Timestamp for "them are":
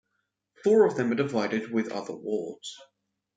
0.97-1.15